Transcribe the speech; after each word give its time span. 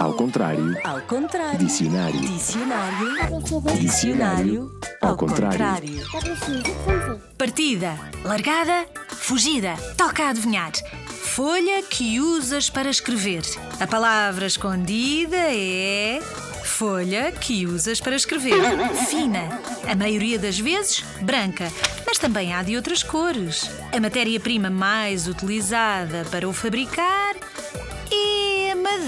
Ao 0.00 0.14
contrário. 0.14 0.76
Ao 0.84 1.00
contrário. 1.02 1.58
Dicionário. 1.58 2.20
Dicionário. 2.20 3.42
Dicionário. 3.78 4.80
Ao 5.00 5.16
contrário. 5.16 6.02
Partida, 7.38 7.96
largada, 8.24 8.86
fugida. 9.08 9.76
Toca 9.96 10.24
a 10.24 10.28
adivinhar. 10.30 10.72
Folha 11.06 11.82
que 11.84 12.20
usas 12.20 12.68
para 12.68 12.90
escrever. 12.90 13.42
A 13.78 13.86
palavra 13.86 14.46
escondida 14.46 15.36
é. 15.36 16.20
Folha 16.64 17.30
que 17.30 17.66
usas 17.66 18.00
para 18.00 18.16
escrever. 18.16 18.60
Fina. 19.06 19.60
A 19.88 19.94
maioria 19.94 20.38
das 20.38 20.58
vezes, 20.58 21.04
branca. 21.22 21.70
Mas 22.04 22.18
também 22.18 22.52
há 22.52 22.62
de 22.62 22.74
outras 22.74 23.04
cores. 23.04 23.70
A 23.92 24.00
matéria-prima 24.00 24.68
mais 24.68 25.28
utilizada 25.28 26.24
para 26.30 26.48
o 26.48 26.52
fabricar 26.52 27.36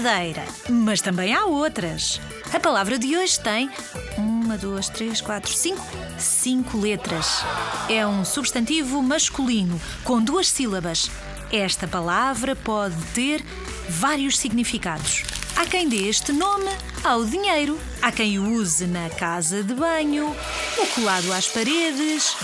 madeira. 0.03 0.43
Mas 0.69 1.01
também 1.01 1.33
há 1.33 1.45
outras. 1.45 2.19
A 2.53 2.59
palavra 2.59 2.99
de 2.99 3.15
hoje 3.15 3.39
tem 3.39 3.69
uma, 4.17 4.57
duas, 4.57 4.89
três, 4.89 5.21
quatro, 5.21 5.51
cinco, 5.51 5.81
cinco 6.17 6.77
letras. 6.77 7.43
É 7.89 8.05
um 8.05 8.25
substantivo 8.25 9.01
masculino 9.01 9.79
com 10.03 10.21
duas 10.21 10.47
sílabas. 10.49 11.09
Esta 11.51 11.87
palavra 11.87 12.55
pode 12.55 12.95
ter 13.13 13.43
vários 13.87 14.37
significados. 14.37 15.23
Há 15.55 15.65
quem 15.67 15.87
dê 15.87 16.07
este 16.07 16.31
nome 16.31 16.69
ao 17.03 17.23
dinheiro, 17.23 17.79
há 18.01 18.11
quem 18.11 18.39
o 18.39 18.53
use 18.53 18.87
na 18.87 19.09
casa 19.09 19.63
de 19.63 19.73
banho, 19.73 20.35
ou 20.77 20.87
colado 20.87 21.31
às 21.31 21.47
paredes. 21.47 22.35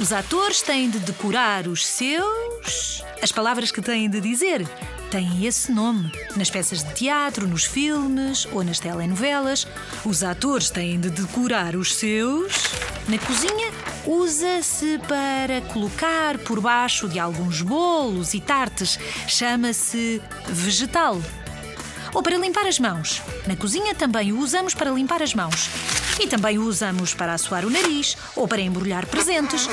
Os 0.00 0.12
atores 0.12 0.62
têm 0.62 0.90
de 0.90 0.98
decorar 0.98 1.68
os 1.68 1.86
seus. 1.86 3.02
As 3.22 3.30
palavras 3.30 3.70
que 3.70 3.80
têm 3.80 4.10
de 4.10 4.20
dizer 4.20 4.66
têm 5.10 5.46
esse 5.46 5.70
nome. 5.70 6.10
Nas 6.34 6.50
peças 6.50 6.82
de 6.82 6.92
teatro, 6.92 7.46
nos 7.46 7.64
filmes 7.64 8.46
ou 8.52 8.64
nas 8.64 8.80
telenovelas, 8.80 9.66
os 10.04 10.24
atores 10.24 10.68
têm 10.68 10.98
de 10.98 11.08
decorar 11.08 11.76
os 11.76 11.94
seus. 11.94 12.52
Na 13.08 13.16
cozinha, 13.18 13.70
usa-se 14.04 14.98
para 15.06 15.60
colocar 15.72 16.36
por 16.38 16.60
baixo 16.60 17.08
de 17.08 17.20
alguns 17.20 17.62
bolos 17.62 18.34
e 18.34 18.40
tartes. 18.40 18.98
Chama-se 19.28 20.20
vegetal. 20.48 21.22
Ou 22.16 22.22
para 22.22 22.38
limpar 22.38 22.66
as 22.66 22.78
mãos. 22.78 23.20
Na 23.46 23.54
cozinha 23.54 23.94
também 23.94 24.32
o 24.32 24.38
usamos 24.38 24.72
para 24.72 24.90
limpar 24.90 25.22
as 25.22 25.34
mãos. 25.34 25.68
E 26.18 26.26
também 26.26 26.56
o 26.56 26.62
usamos 26.62 27.12
para 27.12 27.34
assoar 27.34 27.66
o 27.66 27.68
nariz 27.68 28.16
ou 28.34 28.48
para 28.48 28.62
embrulhar 28.62 29.04
presentes. 29.04 29.68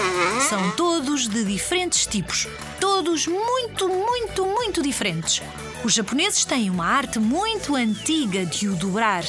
São 0.49 0.71
todos 0.71 1.29
de 1.29 1.45
diferentes 1.45 2.05
tipos. 2.05 2.45
Todos 2.81 3.27
muito, 3.27 3.87
muito, 3.87 4.45
muito 4.45 4.83
diferentes. 4.83 5.41
Os 5.85 5.93
japoneses 5.93 6.43
têm 6.43 6.69
uma 6.69 6.85
arte 6.85 7.17
muito 7.17 7.77
antiga 7.77 8.45
de 8.45 8.67
o 8.67 8.75
dobrar: 8.75 9.23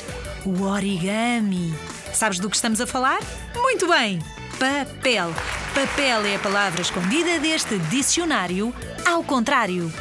o 0.45 0.65
origami. 0.65 1.73
Sabes 2.13 2.41
do 2.41 2.51
que 2.51 2.57
estamos 2.57 2.81
a 2.81 2.87
falar? 2.87 3.21
Muito 3.55 3.87
bem! 3.87 4.19
Papel. 4.59 5.33
Papel 5.73 6.27
é 6.27 6.35
a 6.35 6.39
palavra 6.41 6.83
escondida 6.83 7.39
deste 7.39 7.79
dicionário 7.79 8.75
ao 9.07 9.23
contrário. 9.23 9.93